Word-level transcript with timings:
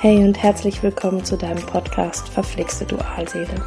Hey 0.00 0.18
und 0.18 0.40
herzlich 0.40 0.80
willkommen 0.84 1.24
zu 1.24 1.36
deinem 1.36 1.66
Podcast 1.66 2.28
Verflixte 2.28 2.84
Dualseele. 2.84 3.64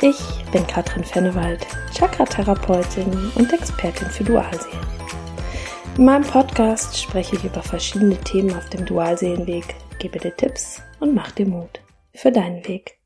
Ich 0.00 0.16
bin 0.52 0.64
Katrin 0.68 1.02
Fennewald, 1.02 1.66
Chakra-Therapeutin 1.92 3.32
und 3.34 3.52
Expertin 3.52 4.06
für 4.06 4.22
Dualseelen. 4.22 4.86
In 5.96 6.04
meinem 6.04 6.22
Podcast 6.22 6.96
spreche 6.96 7.34
ich 7.34 7.42
über 7.42 7.60
verschiedene 7.60 8.16
Themen 8.18 8.54
auf 8.54 8.68
dem 8.68 8.86
Dualseelenweg, 8.86 9.74
gebe 9.98 10.20
dir 10.20 10.36
Tipps 10.36 10.80
und 11.00 11.12
mach 11.12 11.32
dir 11.32 11.46
Mut 11.46 11.80
für 12.14 12.30
deinen 12.30 12.64
Weg. 12.68 13.00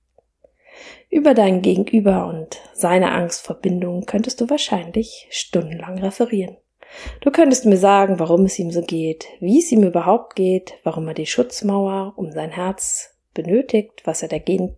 Über 1.09 1.33
dein 1.33 1.63
Gegenüber 1.63 2.27
und 2.27 2.61
seine 2.75 3.13
Angst 3.13 3.47
vor 3.47 3.57
Bindung 3.57 4.05
könntest 4.05 4.43
du 4.43 4.51
wahrscheinlich 4.51 5.27
stundenlang 5.31 5.97
referieren. 6.01 6.59
Du 7.21 7.31
könntest 7.31 7.65
mir 7.65 7.77
sagen, 7.77 8.19
warum 8.19 8.45
es 8.45 8.59
ihm 8.59 8.71
so 8.71 8.83
geht, 8.83 9.27
wie 9.41 9.59
es 9.59 9.73
ihm 9.73 9.83
überhaupt 9.83 10.37
geht, 10.37 10.75
warum 10.85 11.09
er 11.09 11.15
die 11.15 11.27
Schutzmauer 11.27 12.15
um 12.17 12.33
sein 12.33 12.51
Herz 12.51 13.17
benötigt, 13.35 14.03
was 14.05 14.23
er 14.23 14.29
dagegen 14.29 14.77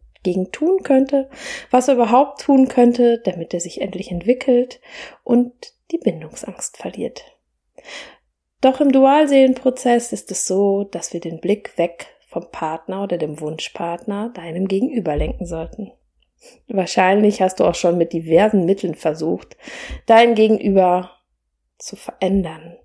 tun 0.53 0.83
könnte, 0.83 1.29
was 1.71 1.89
er 1.89 1.95
überhaupt 1.95 2.41
tun 2.41 2.69
könnte, 2.69 3.21
damit 3.25 3.53
er 3.53 3.61
sich 3.61 3.81
endlich 3.81 4.11
entwickelt 4.11 4.81
und 5.23 5.53
die 5.91 5.99
Bindungsangst 5.99 6.77
verliert. 6.77 7.23
Doch 8.61 8.81
im 8.81 8.93
Dualseelenprozess 8.93 10.13
ist 10.13 10.31
es 10.31 10.47
so, 10.47 10.85
dass 10.85 11.13
wir 11.13 11.21
den 11.21 11.41
Blick 11.41 11.77
weg 11.77 12.07
vom 12.27 12.51
Partner 12.51 13.03
oder 13.03 13.19
dem 13.19 13.41
Wunschpartner 13.41 14.31
deinem 14.35 14.67
Gegenüber 14.67 15.17
lenken 15.17 15.47
sollten. 15.47 15.93
Wahrscheinlich 16.69 17.43
hast 17.43 17.61
du 17.61 17.65
auch 17.65 17.75
schon 17.75 17.99
mit 17.99 18.13
diversen 18.13 18.65
Mitteln 18.65 18.95
versucht, 18.95 19.57
dein 20.07 20.35
Gegenüber 20.35 21.11
zu 21.85 21.97
verändern 21.97 22.77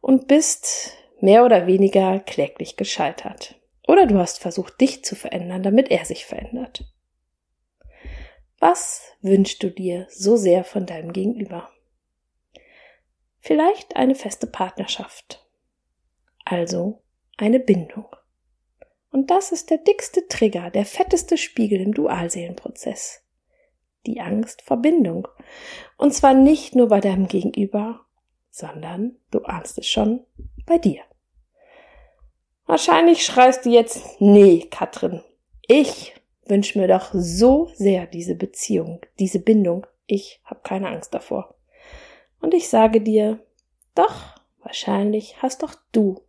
und 0.00 0.28
bist 0.28 0.92
mehr 1.20 1.44
oder 1.44 1.66
weniger 1.66 2.20
kläglich 2.20 2.76
gescheitert. 2.76 3.60
Oder 3.86 4.06
du 4.06 4.18
hast 4.18 4.40
versucht, 4.40 4.80
dich 4.80 5.04
zu 5.04 5.14
verändern, 5.14 5.62
damit 5.62 5.90
er 5.90 6.04
sich 6.04 6.26
verändert. 6.26 6.84
Was 8.58 9.02
wünschst 9.20 9.62
du 9.62 9.70
dir 9.70 10.06
so 10.10 10.36
sehr 10.36 10.64
von 10.64 10.86
deinem 10.86 11.12
Gegenüber? 11.12 11.70
Vielleicht 13.40 13.96
eine 13.96 14.14
feste 14.14 14.46
Partnerschaft. 14.46 15.46
Also 16.46 17.02
eine 17.36 17.60
Bindung. 17.60 18.06
Und 19.10 19.30
das 19.30 19.52
ist 19.52 19.70
der 19.70 19.78
dickste 19.78 20.26
Trigger, 20.28 20.70
der 20.70 20.86
fetteste 20.86 21.36
Spiegel 21.36 21.80
im 21.80 21.92
Dualseelenprozess. 21.92 23.22
Die 24.06 24.20
Angst 24.20 24.62
vor 24.62 24.78
Bindung. 24.78 25.28
Und 25.96 26.14
zwar 26.14 26.34
nicht 26.34 26.74
nur 26.74 26.88
bei 26.88 27.00
deinem 27.00 27.28
Gegenüber, 27.28 28.03
sondern 28.54 29.16
du 29.32 29.42
ahnst 29.42 29.78
es 29.78 29.88
schon 29.88 30.20
bei 30.64 30.78
dir. 30.78 31.02
Wahrscheinlich 32.66 33.26
schreist 33.26 33.64
du 33.64 33.70
jetzt, 33.70 34.20
nee, 34.20 34.68
Katrin, 34.70 35.22
ich 35.66 36.14
wünsche 36.46 36.78
mir 36.78 36.86
doch 36.86 37.10
so 37.12 37.68
sehr 37.74 38.06
diese 38.06 38.36
Beziehung, 38.36 39.00
diese 39.18 39.40
Bindung. 39.40 39.88
Ich 40.06 40.40
habe 40.44 40.60
keine 40.62 40.88
Angst 40.88 41.12
davor. 41.12 41.56
Und 42.40 42.54
ich 42.54 42.68
sage 42.68 43.00
dir, 43.00 43.40
doch, 43.96 44.38
wahrscheinlich 44.62 45.42
hast 45.42 45.64
doch 45.64 45.74
du 45.90 46.22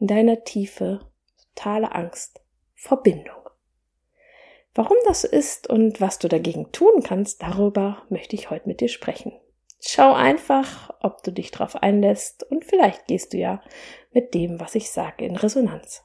in 0.00 0.08
deiner 0.08 0.42
Tiefe 0.42 1.06
totale 1.54 1.92
Angst 1.92 2.40
vor 2.74 3.04
Bindung. 3.04 3.36
Warum 4.74 4.96
das 5.06 5.22
ist 5.22 5.70
und 5.70 6.00
was 6.00 6.18
du 6.18 6.26
dagegen 6.26 6.72
tun 6.72 7.04
kannst, 7.04 7.40
darüber 7.40 8.02
möchte 8.08 8.34
ich 8.34 8.50
heute 8.50 8.68
mit 8.68 8.80
dir 8.80 8.88
sprechen. 8.88 9.32
Schau 9.80 10.12
einfach, 10.12 10.94
ob 11.00 11.22
du 11.22 11.32
dich 11.32 11.50
drauf 11.50 11.76
einlässt 11.76 12.44
und 12.50 12.64
vielleicht 12.64 13.06
gehst 13.06 13.32
du 13.32 13.38
ja 13.38 13.62
mit 14.12 14.34
dem, 14.34 14.60
was 14.60 14.74
ich 14.74 14.90
sage, 14.90 15.24
in 15.24 15.36
Resonanz. 15.36 16.04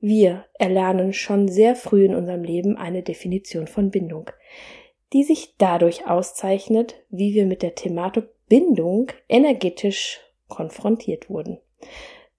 Wir 0.00 0.46
erlernen 0.58 1.12
schon 1.12 1.48
sehr 1.48 1.76
früh 1.76 2.06
in 2.06 2.14
unserem 2.14 2.42
Leben 2.42 2.76
eine 2.76 3.02
Definition 3.02 3.66
von 3.66 3.90
Bindung, 3.90 4.30
die 5.12 5.24
sich 5.24 5.56
dadurch 5.58 6.06
auszeichnet, 6.06 6.96
wie 7.10 7.34
wir 7.34 7.46
mit 7.46 7.62
der 7.62 7.74
Thematik 7.74 8.28
Bindung 8.48 9.12
energetisch 9.28 10.20
konfrontiert 10.48 11.30
wurden. 11.30 11.60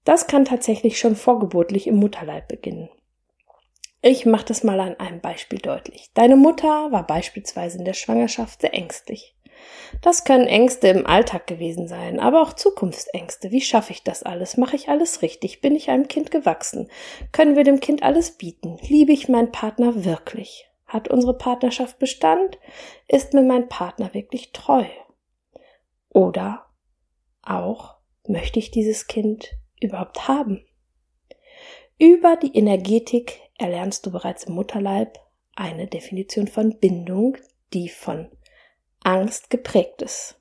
Das 0.03 0.27
kann 0.27 0.45
tatsächlich 0.45 0.99
schon 0.99 1.15
vorgeburtlich 1.15 1.87
im 1.87 1.95
Mutterleib 1.95 2.47
beginnen. 2.47 2.89
Ich 4.01 4.25
mache 4.25 4.45
das 4.45 4.63
mal 4.63 4.79
an 4.79 4.99
einem 4.99 5.21
Beispiel 5.21 5.59
deutlich. 5.59 6.09
Deine 6.15 6.35
Mutter 6.35 6.91
war 6.91 7.05
beispielsweise 7.05 7.77
in 7.77 7.85
der 7.85 7.93
Schwangerschaft 7.93 8.61
sehr 8.61 8.73
ängstlich. 8.73 9.35
Das 10.01 10.23
können 10.23 10.47
Ängste 10.47 10.87
im 10.87 11.05
Alltag 11.05 11.47
gewesen 11.47 11.87
sein, 11.87 12.19
aber 12.19 12.41
auch 12.41 12.53
Zukunftsängste. 12.53 13.51
Wie 13.51 13.61
schaffe 13.61 13.91
ich 13.91 14.03
das 14.03 14.23
alles? 14.23 14.57
Mache 14.57 14.75
ich 14.75 14.89
alles 14.89 15.21
richtig? 15.21 15.61
Bin 15.61 15.75
ich 15.75 15.89
einem 15.89 16.07
Kind 16.07 16.31
gewachsen? 16.31 16.89
Können 17.31 17.55
wir 17.55 17.63
dem 17.63 17.79
Kind 17.79 18.03
alles 18.03 18.31
bieten? 18.31 18.77
Liebe 18.81 19.11
ich 19.11 19.29
meinen 19.29 19.51
Partner 19.51 20.05
wirklich? 20.05 20.67
Hat 20.85 21.07
unsere 21.07 21.37
Partnerschaft 21.37 21.99
Bestand? 21.99 22.57
Ist 23.07 23.33
mir 23.33 23.43
mein 23.43 23.69
Partner 23.69 24.13
wirklich 24.13 24.51
treu? 24.51 24.85
Oder 26.09 26.65
auch, 27.43 27.95
möchte 28.27 28.59
ich 28.59 28.71
dieses 28.71 29.07
Kind 29.07 29.51
überhaupt 29.79 30.27
haben? 30.27 30.65
Über 31.97 32.35
die 32.35 32.55
Energetik 32.55 33.39
erlernst 33.57 34.05
du 34.05 34.11
bereits 34.11 34.45
im 34.45 34.55
Mutterleib 34.55 35.19
eine 35.55 35.87
Definition 35.87 36.47
von 36.47 36.79
Bindung, 36.79 37.37
die 37.73 37.89
von 37.89 38.29
Angst 39.03 39.49
geprägt 39.49 40.01
ist. 40.01 40.39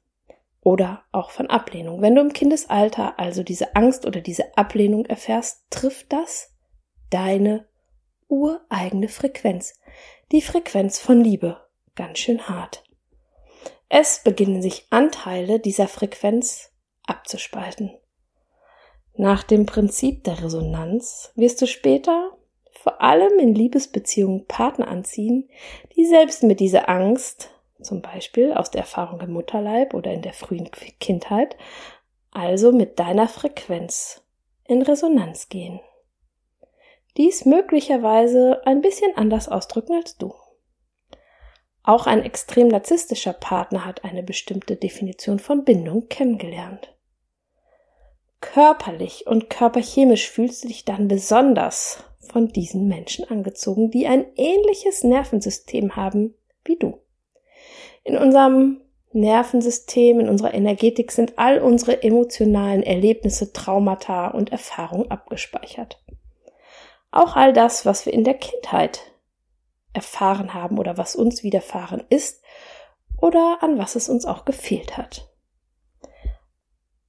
Oder 0.63 1.05
auch 1.11 1.31
von 1.31 1.49
Ablehnung. 1.49 2.03
Wenn 2.03 2.15
du 2.15 2.21
im 2.21 2.33
Kindesalter 2.33 3.19
also 3.19 3.43
diese 3.43 3.75
Angst 3.77 4.07
oder 4.07 4.21
diese 4.21 4.57
Ablehnung 4.57 5.07
erfährst, 5.07 5.65
trifft 5.71 6.13
das 6.13 6.55
deine 7.09 7.67
ureigene 8.29 9.09
Frequenz. 9.09 9.75
Die 10.33 10.43
Frequenz 10.43 10.99
von 10.99 11.21
Liebe. 11.21 11.61
Ganz 11.97 12.19
schön 12.19 12.49
hart. 12.49 12.85
Es 13.89 14.23
beginnen 14.23 14.63
sich 14.63 14.87
Anteile 14.91 15.59
dieser 15.59 15.89
Frequenz 15.89 16.71
abzuspalten. 17.07 17.91
Nach 19.15 19.43
dem 19.43 19.67
Prinzip 19.67 20.25
der 20.25 20.43
Resonanz 20.43 21.33
wirst 21.35 21.61
du 21.61 21.67
später 21.67 22.37
vor 22.71 23.03
allem 23.03 23.39
in 23.39 23.55
Liebesbeziehungen 23.55 24.47
Partner 24.47 24.89
anziehen, 24.89 25.51
die 25.97 26.07
selbst 26.07 26.43
mit 26.45 26.61
dieser 26.61 26.89
Angst 26.89 27.51
zum 27.83 28.03
Beispiel 28.03 28.53
aus 28.53 28.71
der 28.71 28.83
Erfahrung 28.83 29.21
im 29.21 29.33
Mutterleib 29.33 29.95
oder 29.95 30.13
in 30.13 30.23
der 30.23 30.33
frühen 30.33 30.71
Kindheit, 31.01 31.57
also 32.31 32.73
mit 32.73 32.99
deiner 32.99 33.29
Frequenz 33.29 34.23
in 34.67 34.83
Resonanz 34.83 35.49
gehen. 35.49 35.81
Dies 37.17 37.45
möglicherweise 37.45 38.65
ein 38.67 38.81
bisschen 38.81 39.17
anders 39.17 39.49
ausdrücken 39.49 39.95
als 39.95 40.17
du. 40.17 40.33
Auch 41.83 42.07
ein 42.07 42.23
extrem 42.23 42.69
narzisstischer 42.69 43.33
Partner 43.33 43.85
hat 43.85 44.05
eine 44.05 44.23
bestimmte 44.23 44.77
Definition 44.77 45.39
von 45.39 45.65
Bindung 45.65 46.09
kennengelernt. 46.09 46.95
Körperlich 48.41 49.27
und 49.27 49.51
körperchemisch 49.51 50.31
fühlst 50.31 50.65
du 50.65 50.69
dich 50.69 50.85
dann 50.85 51.09
besonders 51.09 52.05
von 52.21 52.49
diesen 52.49 52.87
Menschen 52.89 53.29
angezogen, 53.29 53.91
die 53.91 54.07
ein 54.07 54.25
ähnliches 54.37 55.05
Nervensystem 55.05 55.97
haben 55.97 56.35
wie 56.65 56.77
du. 56.77 57.01
In 58.03 58.17
unserem 58.17 58.81
Nervensystem, 59.13 60.21
in 60.21 60.29
unserer 60.29 60.55
Energetik 60.55 61.11
sind 61.13 61.39
all 61.39 61.59
unsere 61.59 62.03
emotionalen 62.03 62.83
Erlebnisse, 62.83 63.53
Traumata 63.53 64.29
und 64.29 64.53
Erfahrungen 64.53 65.11
abgespeichert. 65.11 66.03
Auch 67.11 67.35
all 67.35 67.53
das, 67.53 67.85
was 67.85 68.07
wir 68.07 68.13
in 68.13 68.25
der 68.25 68.35
Kindheit 68.35 69.01
erfahren 69.93 70.55
haben 70.55 70.79
oder 70.79 70.97
was 70.97 71.17
uns 71.17 71.43
widerfahren 71.43 72.05
ist 72.09 72.43
oder 73.21 73.59
an 73.63 73.79
was 73.79 73.97
es 73.97 74.09
uns 74.09 74.25
auch 74.25 74.45
gefehlt 74.45 74.97
hat. 74.97 75.29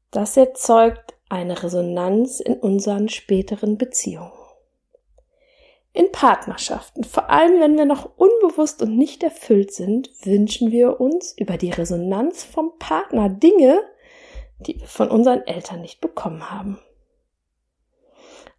Das 0.09 0.35
erzeugt 0.35 1.13
eine 1.29 1.62
Resonanz 1.62 2.40
in 2.40 2.56
unseren 2.56 3.08
späteren 3.08 3.78
Beziehungen 3.78 4.41
in 5.93 6.11
Partnerschaften, 6.11 7.03
vor 7.03 7.29
allem 7.29 7.59
wenn 7.59 7.78
wir 7.78 7.85
noch 7.85 8.17
unbewusst 8.17 8.82
und 8.82 8.97
nicht 8.97 9.23
erfüllt 9.23 9.73
sind, 9.73 10.09
wünschen 10.23 10.72
wir 10.72 11.02
uns 11.02 11.35
über 11.38 11.58
die 11.58 11.72
Resonanz 11.72 12.43
vom 12.43 12.78
Partner 12.79 13.29
Dinge, 13.29 13.82
die 14.59 14.79
wir 14.79 14.88
von 14.88 15.09
unseren 15.09 15.46
Eltern 15.46 15.82
nicht 15.82 15.99
bekommen 15.99 16.49
haben. 16.49 16.79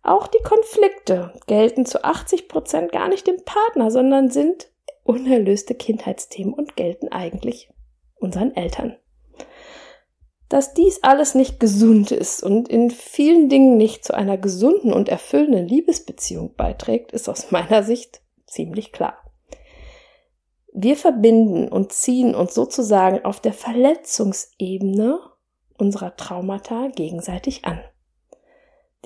Auch 0.02 0.26
die 0.26 0.42
Konflikte 0.42 1.32
gelten 1.46 1.86
zu 1.86 2.04
80 2.04 2.48
Prozent 2.48 2.92
gar 2.92 3.08
nicht 3.08 3.26
dem 3.26 3.42
Partner, 3.44 3.90
sondern 3.90 4.30
sind 4.30 4.70
unerlöste 5.04 5.74
Kindheitsthemen 5.74 6.52
und 6.52 6.76
gelten 6.76 7.08
eigentlich 7.08 7.72
unseren 8.16 8.54
Eltern. 8.54 8.96
Dass 10.52 10.74
dies 10.74 11.02
alles 11.02 11.34
nicht 11.34 11.60
gesund 11.60 12.10
ist 12.10 12.42
und 12.42 12.68
in 12.68 12.90
vielen 12.90 13.48
Dingen 13.48 13.78
nicht 13.78 14.04
zu 14.04 14.12
einer 14.12 14.36
gesunden 14.36 14.92
und 14.92 15.08
erfüllenden 15.08 15.66
Liebesbeziehung 15.66 16.56
beiträgt, 16.56 17.12
ist 17.12 17.26
aus 17.30 17.52
meiner 17.52 17.82
Sicht 17.82 18.20
ziemlich 18.44 18.92
klar. 18.92 19.16
Wir 20.74 20.98
verbinden 20.98 21.68
und 21.68 21.94
ziehen 21.94 22.34
uns 22.34 22.52
sozusagen 22.52 23.24
auf 23.24 23.40
der 23.40 23.54
Verletzungsebene 23.54 25.20
unserer 25.78 26.16
Traumata 26.16 26.88
gegenseitig 26.88 27.64
an. 27.64 27.80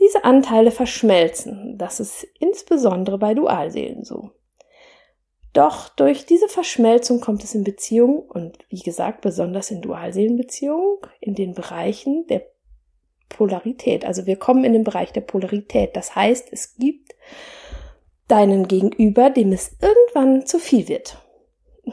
Diese 0.00 0.25
Anteile 0.25 0.72
verschmelzen. 0.72 1.78
Das 1.78 2.00
ist 2.00 2.25
insbesondere 2.40 3.19
bei 3.19 3.34
Dualseelen 3.34 4.02
so. 4.02 4.32
Doch 5.56 5.88
durch 5.88 6.26
diese 6.26 6.49
Verschmelzung 6.49 7.23
kommt 7.23 7.43
es 7.43 7.55
in 7.55 7.64
Beziehungen 7.64 8.19
und 8.19 8.58
wie 8.69 8.81
gesagt 8.81 9.23
besonders 9.23 9.70
in 9.70 9.81
Dualseelenbeziehungen 9.81 10.99
in 11.19 11.35
den 11.35 11.55
Bereichen 11.55 12.26
der 12.26 12.43
Polarität. 13.31 14.05
Also 14.05 14.26
wir 14.26 14.37
kommen 14.37 14.64
in 14.64 14.75
den 14.75 14.85
Bereich 14.85 15.12
der 15.12 15.23
Polarität. 15.23 15.97
Das 15.97 16.14
heißt, 16.14 16.49
es 16.53 16.75
gibt 16.75 17.14
deinen 18.29 18.69
Gegenüber, 18.69 19.31
dem 19.31 19.50
es 19.50 19.75
irgendwann 19.81 20.44
zu 20.44 20.58
viel 20.58 20.88
wird. 20.88 21.17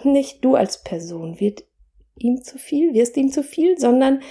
Nicht 0.04 0.44
du 0.44 0.56
als 0.56 0.84
Person 0.84 1.40
wird 1.40 1.64
ihm 2.18 2.44
zu 2.44 2.58
viel, 2.58 2.94
wirst 2.94 3.16
ihm 3.16 3.32
zu 3.32 3.44
viel, 3.44 3.80
sondern 3.80 4.24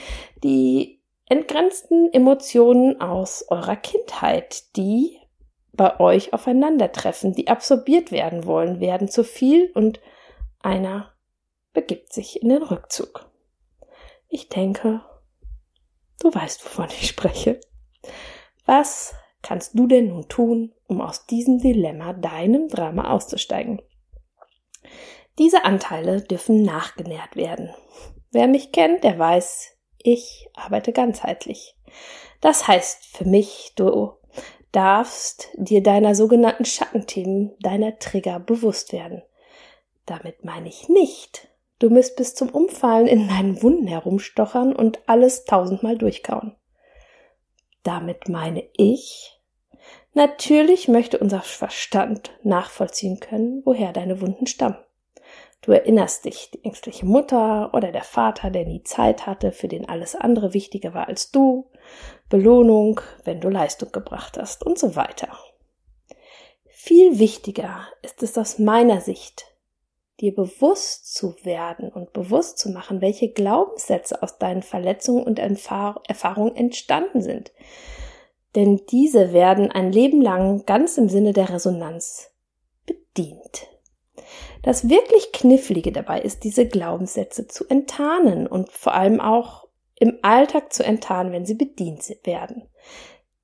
die 0.44 1.00
entgrenzten 1.25 2.12
Emotionen 2.12 3.00
aus 3.00 3.46
eurer 3.49 3.76
Kindheit, 3.76 4.76
die 4.76 5.21
bei 5.72 5.98
euch 6.00 6.32
aufeinandertreffen, 6.32 7.32
die 7.32 7.48
absorbiert 7.48 8.12
werden 8.12 8.44
wollen, 8.44 8.80
werden 8.80 9.08
zu 9.08 9.24
viel 9.24 9.70
und 9.74 10.00
einer 10.60 11.12
begibt 11.72 12.12
sich 12.12 12.42
in 12.42 12.50
den 12.50 12.62
Rückzug. 12.62 13.30
Ich 14.28 14.48
denke, 14.48 15.00
du 16.20 16.34
weißt, 16.34 16.64
wovon 16.64 16.88
ich 16.88 17.08
spreche. 17.08 17.60
Was 18.66 19.14
kannst 19.42 19.78
du 19.78 19.86
denn 19.86 20.08
nun 20.08 20.28
tun, 20.28 20.74
um 20.86 21.00
aus 21.00 21.26
diesem 21.26 21.58
Dilemma, 21.58 22.12
deinem 22.12 22.68
Drama 22.68 23.10
auszusteigen? 23.10 23.82
Diese 25.38 25.64
Anteile 25.64 26.20
dürfen 26.20 26.62
nachgenährt 26.62 27.36
werden. 27.36 27.75
Wer 28.30 28.46
mich 28.46 28.72
kennt, 28.72 29.04
der 29.04 29.18
weiß, 29.18 29.76
ich 29.98 30.48
arbeite 30.54 30.92
ganzheitlich. 30.92 31.76
Das 32.40 32.68
heißt 32.68 33.16
für 33.16 33.25
mich, 33.25 33.72
du 33.76 34.14
darfst 34.72 35.48
dir 35.54 35.82
deiner 35.82 36.14
sogenannten 36.14 36.64
Schattenthemen, 36.64 37.54
deiner 37.60 37.98
Trigger 37.98 38.40
bewusst 38.40 38.92
werden. 38.92 39.22
Damit 40.06 40.44
meine 40.44 40.69
ich 40.69 40.88
nicht, 40.88 41.48
du 41.78 41.90
müsst 41.90 42.16
bis 42.16 42.34
zum 42.34 42.48
Umfallen 42.48 43.06
in 43.06 43.28
deinen 43.28 43.62
Wunden 43.62 43.86
herumstochern 43.86 44.74
und 44.74 45.00
alles 45.06 45.44
tausendmal 45.44 45.96
durchkauen. 45.96 46.56
Damit 47.82 48.28
meine 48.28 48.64
ich, 48.74 49.38
natürlich 50.14 50.88
möchte 50.88 51.18
unser 51.18 51.42
Verstand 51.42 52.30
nachvollziehen 52.42 53.20
können, 53.20 53.62
woher 53.64 53.92
deine 53.92 54.20
Wunden 54.20 54.46
stammen. 54.46 54.78
Du 55.60 55.70
erinnerst 55.70 56.25
dich, 56.25 56.50
die 56.50 56.64
ängstliche 56.64 57.06
Mutter 57.06 57.72
oder 57.72 57.92
der 57.92 58.02
Vater, 58.02 58.50
der 58.50 58.64
nie 58.66 58.82
Zeit 58.82 59.26
hatte, 59.26 59.52
für 59.52 59.68
den 59.68 59.88
alles 59.88 60.16
andere 60.16 60.54
wichtiger 60.54 60.92
war 60.92 61.06
als 61.06 61.30
du, 61.30 61.70
Belohnung, 62.28 63.00
wenn 63.24 63.40
du 63.40 63.48
Leistung 63.48 63.92
gebracht 63.92 64.38
hast 64.38 64.64
und 64.64 64.78
so 64.78 64.96
weiter. 64.96 65.28
Viel 66.68 67.18
wichtiger 67.18 67.86
ist 68.02 68.22
es 68.22 68.36
aus 68.36 68.58
meiner 68.58 69.00
Sicht, 69.00 69.46
dir 70.20 70.34
bewusst 70.34 71.14
zu 71.14 71.36
werden 71.44 71.90
und 71.90 72.12
bewusst 72.12 72.58
zu 72.58 72.70
machen, 72.70 73.00
welche 73.00 73.30
Glaubenssätze 73.30 74.22
aus 74.22 74.38
deinen 74.38 74.62
Verletzungen 74.62 75.24
und 75.24 75.38
Erfahrungen 75.38 76.56
entstanden 76.56 77.22
sind. 77.22 77.52
Denn 78.54 78.82
diese 78.90 79.32
werden 79.32 79.70
ein 79.70 79.92
Leben 79.92 80.20
lang 80.20 80.64
ganz 80.66 80.98
im 80.98 81.08
Sinne 81.08 81.32
der 81.32 81.50
Resonanz 81.50 82.30
bedient. 82.86 83.66
Das 84.62 84.88
wirklich 84.88 85.32
Knifflige 85.32 85.90
dabei 85.90 86.20
ist, 86.20 86.44
diese 86.44 86.66
Glaubenssätze 86.66 87.48
zu 87.48 87.66
enttarnen 87.68 88.46
und 88.46 88.70
vor 88.70 88.94
allem 88.94 89.20
auch 89.20 89.62
im 90.02 90.19
Alltag 90.22 90.72
zu 90.72 90.84
enttarnen, 90.84 91.32
wenn 91.32 91.46
sie 91.46 91.54
bedient 91.54 92.02
werden. 92.25 92.69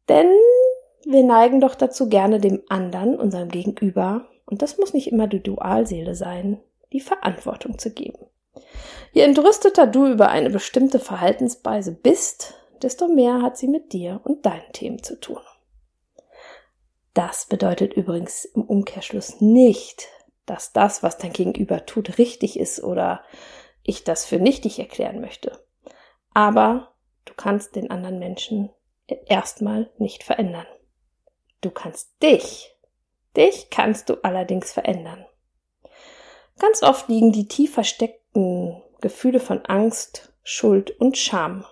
Denn 0.09 0.29
wir 1.05 1.23
neigen 1.23 1.61
doch 1.61 1.77
dazu, 1.77 2.09
gerne 2.09 2.41
dem 2.41 2.65
anderen, 2.69 3.17
unserem 3.17 3.49
Gegenüber, 3.49 4.27
und 4.45 4.61
das 4.61 4.77
muss 4.77 4.93
nicht 4.93 5.13
immer 5.13 5.29
die 5.29 5.41
Dualseele 5.41 6.17
sein, 6.17 6.61
die 6.93 6.99
Verantwortung 6.99 7.79
zu 7.79 7.93
geben. 7.93 8.27
Je 9.13 9.23
entrüsteter 9.23 9.87
du 9.87 10.09
über 10.09 10.31
eine 10.31 10.51
bestimmte 10.51 10.99
Verhaltensweise 10.99 11.93
bist, 11.93 12.55
desto 12.83 13.07
mehr 13.07 13.41
hat 13.41 13.57
sie 13.57 13.69
mit 13.69 13.93
dir 13.93 14.21
und 14.25 14.45
deinen 14.45 14.73
Themen 14.73 15.01
zu 15.05 15.21
tun. 15.21 15.39
Das 17.15 17.47
bedeutet 17.47 17.95
übrigens 17.95 18.45
im 18.47 18.65
Umkehrschluss 18.65 19.41
nicht, 19.41 20.09
dass 20.45 20.73
das, 20.73 21.05
was 21.05 21.19
dein 21.19 21.33
Gegenüber 21.33 21.87
tut, 21.87 22.19
richtig 22.19 22.59
ist 22.59 22.83
oder 22.83 23.23
ich 23.85 24.03
das 24.03 24.25
für 24.25 24.41
nichtig 24.41 24.81
erklären 24.81 25.21
möchte. 25.21 25.68
Aber 26.35 26.95
du 27.25 27.35
kannst 27.35 27.77
den 27.77 27.91
anderen 27.91 28.19
Menschen 28.19 28.71
erstmal 29.07 29.91
nicht 29.99 30.23
verändern. 30.23 30.67
Du 31.61 31.71
kannst 31.71 32.11
dich, 32.23 32.77
dich 33.37 33.71
kannst 33.71 34.09
du 34.09 34.23
allerdings 34.23 34.73
verändern. 34.73 35.27
Ganz 36.59 36.83
oft 36.83 37.09
liegen 37.09 37.33
die 37.33 37.49
tief 37.49 37.75
versteckten 37.75 38.83
Gefühle 39.01 39.41
von 39.41 39.65
Angst, 39.67 40.33
Schuld 40.43 40.91
und 41.01 41.17
Scham 41.17 41.65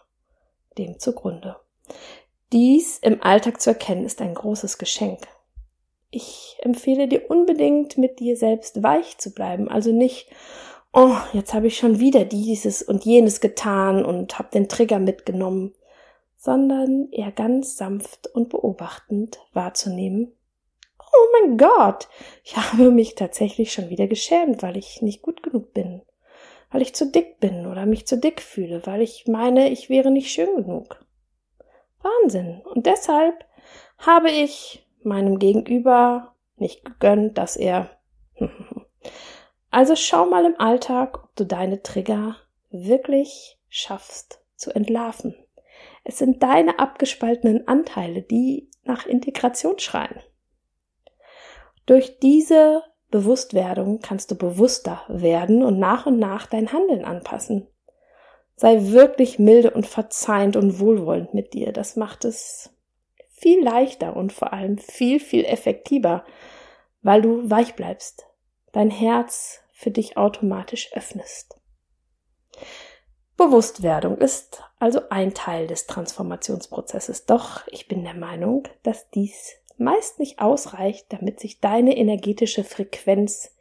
dem 0.79 0.99
zugrunde. 0.99 1.57
Dies 2.53 2.99
im 2.99 3.23
Alltag 3.23 3.61
zu 3.61 3.71
erkennen 3.71 4.05
ist 4.05 4.21
ein 4.21 4.35
großes 4.35 4.79
Geschenk 4.79 5.27
ich 6.17 6.57
empfehle 6.61 7.09
dir 7.09 7.31
unbedingt, 7.31 7.99
mit 7.99 8.21
dir 8.21 8.37
selbst 8.37 8.83
weich 8.83 9.19
zu 9.19 9.33
bleiben. 9.33 9.69
Also 9.69 9.93
nicht, 9.93 10.31
oh, 10.97 11.19
jetzt 11.35 11.53
habe 11.53 11.67
ich 11.67 11.77
schon 11.77 12.01
wieder 12.01 12.25
dieses 12.25 12.83
und 12.83 13.05
jenes 13.05 13.41
getan 13.43 14.05
und 14.05 14.39
habe 14.39 14.49
den 14.51 14.67
Trigger 14.67 14.99
mitgenommen, 14.99 15.75
sondern 16.39 17.13
eher 17.13 17.33
ganz 17.33 17.77
sanft 17.77 18.29
und 18.29 18.49
beobachtend 18.49 19.39
wahrzunehmen. 19.53 20.33
Oh 20.99 21.27
mein 21.41 21.59
Gott, 21.59 22.09
ich 22.43 22.57
habe 22.57 22.91
mich 22.91 23.15
tatsächlich 23.15 23.73
schon 23.73 23.91
wieder 23.91 24.07
geschämt, 24.07 24.63
weil 24.63 24.79
ich 24.79 25.03
nicht 25.03 25.21
gut 25.21 25.43
genug 25.43 25.75
bin, 25.75 26.01
weil 26.71 26.81
ich 26.81 26.95
zu 26.95 27.11
dick 27.11 27.41
bin 27.41 27.67
oder 27.67 27.85
mich 27.85 28.07
zu 28.07 28.17
dick 28.17 28.41
fühle, 28.41 28.87
weil 28.87 29.03
ich 29.03 29.27
meine, 29.27 29.69
ich 29.69 29.91
wäre 29.91 30.11
nicht 30.11 30.31
schön 30.31 30.57
genug. 30.57 31.05
Wahnsinn. 32.01 32.63
Und 32.65 32.87
deshalb 32.87 33.45
habe 33.99 34.31
ich 34.31 34.87
meinem 35.03 35.39
Gegenüber 35.39 36.35
nicht 36.57 36.87
gegönnt, 36.87 37.37
dass 37.37 37.57
er. 37.57 37.91
also 39.77 39.95
schau 39.95 40.25
mal 40.25 40.47
im 40.47 40.59
Alltag, 40.59 41.23
ob 41.23 41.37
du 41.37 41.45
deine 41.45 41.83
Trigger 41.83 42.37
wirklich 42.71 43.59
schaffst 43.69 44.41
zu 44.55 44.75
entlarven. 44.75 45.35
Es 46.03 46.17
sind 46.17 46.43
deine 46.43 46.79
abgespaltenen 46.79 47.69
Anteile, 47.69 48.23
die 48.23 48.71
nach 48.85 49.05
Integration 49.05 49.79
schreien. 49.79 50.19
Durch 51.85 52.19
diese 52.21 52.85
Bewusstwerdung 53.11 54.01
kannst 54.01 54.31
du 54.31 54.35
bewusster 54.37 55.03
werden 55.09 55.63
und 55.63 55.79
nach 55.79 56.07
und 56.07 56.19
nach 56.19 56.47
dein 56.47 56.73
Handeln 56.73 57.05
anpassen. 57.05 57.69
Sei 58.55 58.79
wirklich 58.81 59.39
milde 59.39 59.73
und 59.73 59.87
verzeihend 59.87 60.57
und 60.57 60.81
wohlwollend 60.81 61.35
mit 61.35 61.53
dir. 61.53 61.75
Das 61.75 61.97
macht 61.97 62.25
es 62.25 62.71
viel 63.29 63.63
leichter 63.63 64.17
und 64.17 64.33
vor 64.33 64.55
allem 64.55 64.79
viel, 64.79 65.21
viel 65.21 65.45
effektiver, 65.45 66.25
weil 67.03 67.21
du 67.21 67.51
weich 67.51 67.75
bleibst, 67.75 68.25
dein 68.73 68.89
Herz 68.89 69.61
für 69.77 69.91
dich 69.91 70.17
automatisch 70.17 70.91
öffnest. 70.95 71.61
Bewusstwerdung 73.37 74.17
ist 74.17 74.63
also 74.79 75.03
ein 75.11 75.35
Teil 75.35 75.67
des 75.67 75.87
Transformationsprozesses, 75.87 77.27
doch 77.27 77.67
ich 77.69 77.87
bin 77.87 78.03
der 78.03 78.15
Meinung, 78.15 78.67
dass 78.83 79.11
dies 79.11 79.53
meist 79.77 80.19
nicht 80.19 80.39
ausreicht, 80.39 81.13
damit 81.13 81.41
sich 81.41 81.61
deine 81.61 81.95
energetische 81.95 82.65
Frequenz 82.65 83.55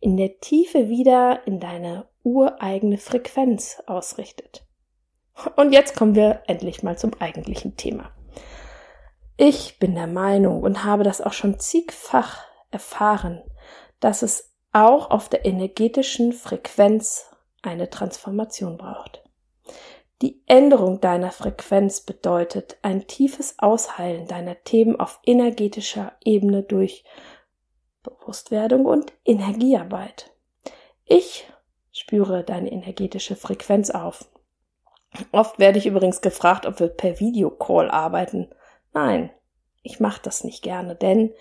in 0.00 0.18
der 0.18 0.38
Tiefe 0.40 0.90
wieder 0.90 1.46
in 1.46 1.60
deine 1.60 2.08
ureigene 2.22 2.98
Frequenz 2.98 3.82
ausrichtet. 3.86 4.66
Und 5.56 5.72
jetzt 5.72 5.96
kommen 5.96 6.14
wir 6.14 6.42
endlich 6.46 6.82
mal 6.82 6.98
zum 6.98 7.14
eigentlichen 7.14 7.78
Thema. 7.78 8.12
Ich 9.38 9.78
bin 9.78 9.94
der 9.94 10.08
Meinung 10.08 10.62
und 10.62 10.84
habe 10.84 11.04
das 11.04 11.22
auch 11.22 11.32
schon 11.32 11.58
zigfach 11.58 12.44
erfahren, 12.70 13.42
dass 13.98 14.20
es 14.20 14.53
auch 14.74 15.10
auf 15.10 15.28
der 15.28 15.44
energetischen 15.44 16.32
Frequenz 16.32 17.30
eine 17.62 17.88
Transformation 17.88 18.76
braucht. 18.76 19.22
Die 20.22 20.42
Änderung 20.46 21.00
deiner 21.00 21.32
Frequenz 21.32 22.00
bedeutet 22.00 22.76
ein 22.82 23.06
tiefes 23.06 23.58
Ausheilen 23.58 24.26
deiner 24.26 24.62
Themen 24.62 24.98
auf 24.98 25.20
energetischer 25.24 26.12
Ebene 26.24 26.62
durch 26.62 27.04
Bewusstwerdung 28.02 28.86
und 28.86 29.12
Energiearbeit. 29.24 30.32
Ich 31.04 31.46
spüre 31.92 32.44
deine 32.44 32.70
energetische 32.70 33.36
Frequenz 33.36 33.90
auf. 33.90 34.28
Oft 35.32 35.58
werde 35.58 35.78
ich 35.78 35.86
übrigens 35.86 36.20
gefragt, 36.20 36.66
ob 36.66 36.80
wir 36.80 36.88
per 36.88 37.20
Videocall 37.20 37.90
arbeiten. 37.90 38.50
Nein, 38.92 39.30
ich 39.82 40.00
mache 40.00 40.20
das 40.22 40.44
nicht 40.44 40.62
gerne, 40.62 40.96
denn 40.96 41.32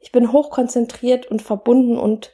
ich 0.00 0.10
bin 0.10 0.32
hochkonzentriert 0.32 1.26
und 1.26 1.42
verbunden 1.42 1.98
und 1.98 2.32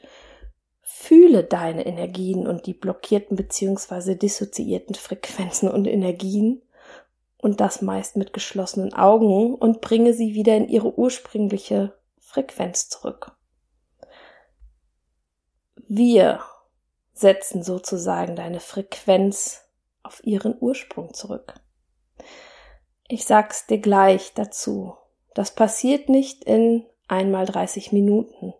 fühle 0.88 1.42
deine 1.42 1.84
Energien 1.84 2.46
und 2.46 2.66
die 2.66 2.72
blockierten 2.72 3.36
bzw. 3.36 4.14
dissoziierten 4.14 4.94
Frequenzen 4.94 5.68
und 5.68 5.84
Energien 5.84 6.62
und 7.38 7.60
das 7.60 7.82
meist 7.82 8.16
mit 8.16 8.32
geschlossenen 8.32 8.94
Augen 8.94 9.56
und 9.56 9.80
bringe 9.80 10.14
sie 10.14 10.34
wieder 10.34 10.56
in 10.56 10.68
ihre 10.68 10.96
ursprüngliche 10.96 11.98
Frequenz 12.20 12.88
zurück. 12.88 13.32
Wir 15.88 16.38
setzen 17.12 17.64
sozusagen 17.64 18.36
deine 18.36 18.60
Frequenz 18.60 19.64
auf 20.04 20.24
ihren 20.24 20.56
Ursprung 20.60 21.12
zurück. 21.14 21.54
Ich 23.08 23.24
sag's 23.24 23.66
dir 23.66 23.78
gleich 23.78 24.34
dazu. 24.34 24.94
Das 25.34 25.52
passiert 25.52 26.08
nicht 26.08 26.44
in 26.44 26.86
einmal 27.08 27.44
30 27.44 27.90
Minuten. 27.90 28.54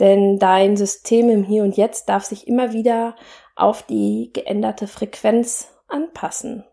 Denn 0.00 0.38
dein 0.38 0.76
System 0.76 1.28
im 1.28 1.44
Hier 1.44 1.64
und 1.64 1.76
Jetzt 1.76 2.08
darf 2.08 2.24
sich 2.24 2.46
immer 2.46 2.72
wieder 2.72 3.16
auf 3.56 3.82
die 3.82 4.30
geänderte 4.32 4.86
Frequenz 4.86 5.68
anpassen. 5.88 6.64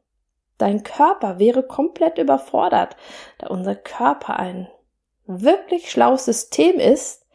Dein 0.57 0.83
Körper 0.83 1.39
wäre 1.39 1.63
komplett 1.63 2.17
überfordert, 2.17 2.95
da 3.39 3.47
unser 3.47 3.75
Körper 3.75 4.39
ein 4.39 4.69
wirklich 5.25 5.89
schlaues 5.89 6.25
System 6.25 6.79
ist, 6.79 7.25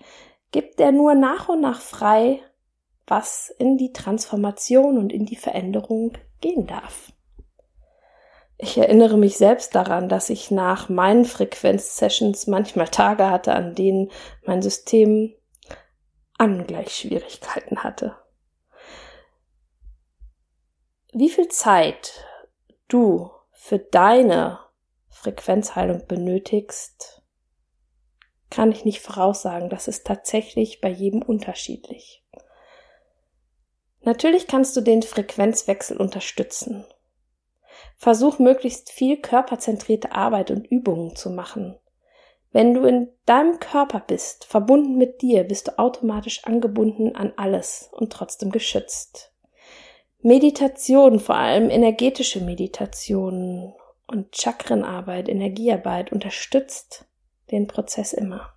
gibt 0.53 0.81
er 0.81 0.93
nur 0.93 1.15
nach 1.15 1.49
und 1.49 1.61
nach 1.61 1.81
frei, 1.81 2.41
was 3.07 3.53
in 3.59 3.77
die 3.77 3.93
Transformation 3.93 4.97
und 4.97 5.13
in 5.13 5.27
die 5.27 5.37
Veränderung 5.37 6.13
gehen 6.41 6.67
darf. 6.67 7.13
Ich 8.57 8.77
erinnere 8.79 9.17
mich 9.17 9.37
selbst 9.37 9.75
daran, 9.75 10.09
dass 10.09 10.31
ich 10.31 10.51
nach 10.51 10.89
meinen 10.89 11.25
Frequenzsessions 11.25 12.47
manchmal 12.47 12.89
Tage 12.89 13.31
hatte, 13.31 13.55
an 13.55 13.75
denen 13.75 14.11
mein 14.45 14.63
System 14.63 15.35
Angleichschwierigkeiten 16.41 17.83
hatte. 17.83 18.17
Wie 21.13 21.29
viel 21.29 21.49
Zeit 21.49 22.25
du 22.89 23.31
für 23.51 23.79
deine 23.79 24.61
Frequenzheilung 25.11 26.07
benötigst, 26.07 27.23
kann 28.49 28.73
ich 28.73 28.85
nicht 28.85 29.01
voraussagen. 29.01 29.69
Das 29.69 29.87
ist 29.87 30.07
tatsächlich 30.07 30.81
bei 30.81 30.89
jedem 30.89 31.21
unterschiedlich. 31.23 32.25
Natürlich 34.03 34.47
kannst 34.47 34.77
du 34.77 34.81
den 34.81 35.03
Frequenzwechsel 35.03 35.99
unterstützen. 35.99 36.87
Versuch 37.97 38.39
möglichst 38.39 38.91
viel 38.91 39.21
körperzentrierte 39.21 40.13
Arbeit 40.13 40.51
und 40.51 40.67
Übungen 40.67 41.17
zu 41.17 41.29
machen. 41.31 41.79
Wenn 42.53 42.75
du 42.75 42.85
in 42.85 43.09
deinem 43.27 43.61
Körper 43.61 44.01
bist, 44.01 44.45
verbunden 44.45 44.97
mit 44.97 45.23
dir, 45.23 45.45
bist 45.45 45.69
du 45.69 45.79
automatisch 45.79 46.45
angebunden 46.45 47.15
an 47.15 47.33
alles 47.37 47.91
und 47.93 48.13
trotzdem 48.13 48.51
geschützt. 48.51 49.33
Meditation, 50.23 51.21
vor 51.21 51.37
allem 51.37 51.71
energetische 51.71 52.41
Meditationen 52.41 53.73
und 54.07 54.37
Chakrenarbeit, 54.37 55.29
Energiearbeit 55.29 56.13
unterstützt 56.13 57.07
den 57.51 57.69
Prozess 57.69 58.13
immer. 58.13 58.53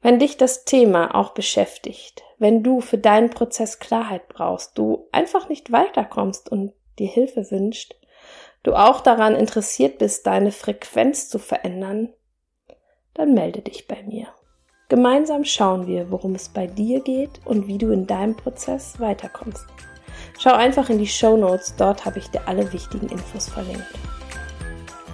Wenn 0.00 0.18
dich 0.18 0.36
das 0.36 0.64
Thema 0.64 1.14
auch 1.14 1.34
beschäftigt, 1.34 2.22
wenn 2.38 2.62
du 2.62 2.80
für 2.80 2.98
deinen 2.98 3.30
Prozess 3.30 3.78
Klarheit 3.78 4.28
brauchst, 4.28 4.78
du 4.78 5.08
einfach 5.12 5.48
nicht 5.48 5.72
weiterkommst 5.72 6.50
und 6.50 6.72
dir 6.98 7.08
Hilfe 7.08 7.50
wünscht, 7.50 7.94
du 8.64 8.74
auch 8.74 9.00
daran 9.00 9.36
interessiert 9.36 9.98
bist, 9.98 10.26
deine 10.26 10.50
Frequenz 10.50 11.28
zu 11.28 11.38
verändern, 11.38 12.12
dann 13.14 13.34
melde 13.34 13.60
dich 13.60 13.86
bei 13.86 14.02
mir. 14.02 14.26
Gemeinsam 14.88 15.44
schauen 15.44 15.86
wir, 15.86 16.10
worum 16.10 16.34
es 16.34 16.48
bei 16.48 16.66
dir 16.66 17.00
geht 17.00 17.40
und 17.44 17.68
wie 17.68 17.78
du 17.78 17.90
in 17.90 18.06
deinem 18.06 18.36
Prozess 18.36 18.98
weiterkommst. 18.98 19.66
Schau 20.38 20.52
einfach 20.52 20.90
in 20.90 20.98
die 20.98 21.06
Show 21.06 21.36
Notes, 21.36 21.74
dort 21.76 22.04
habe 22.04 22.18
ich 22.18 22.28
dir 22.30 22.46
alle 22.46 22.72
wichtigen 22.72 23.08
Infos 23.08 23.48
verlinkt. 23.48 23.86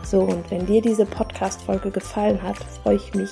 So, 0.03 0.23
und 0.23 0.51
wenn 0.51 0.67
dir 0.67 0.83
diese 0.83 1.07
Podcast-Folge 1.07 1.91
gefallen 1.91 2.43
hat, 2.43 2.57
freue 2.83 2.97
ich 2.97 3.15
mich, 3.15 3.31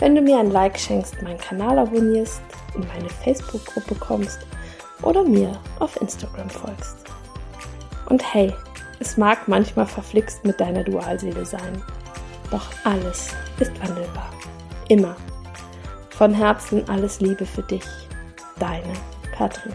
wenn 0.00 0.14
du 0.14 0.22
mir 0.22 0.38
ein 0.38 0.50
Like 0.50 0.78
schenkst, 0.78 1.22
meinen 1.22 1.38
Kanal 1.38 1.78
abonnierst, 1.78 2.42
in 2.74 2.86
meine 2.88 3.08
Facebook-Gruppe 3.08 3.94
kommst 3.96 4.40
oder 5.02 5.22
mir 5.22 5.60
auf 5.78 6.00
Instagram 6.00 6.50
folgst. 6.50 6.96
Und 8.08 8.34
hey, 8.34 8.52
es 9.00 9.16
mag 9.16 9.48
manchmal 9.48 9.86
verflixt 9.86 10.44
mit 10.44 10.60
deiner 10.60 10.84
Dualseele 10.84 11.44
sein, 11.44 11.82
doch 12.50 12.66
alles 12.84 13.30
ist 13.58 13.72
wandelbar. 13.82 14.30
Immer. 14.88 15.16
Von 16.10 16.34
Herzen 16.34 16.88
alles 16.88 17.20
Liebe 17.20 17.46
für 17.46 17.62
dich. 17.62 17.84
Deine 18.58 18.92
Katrin. 19.34 19.74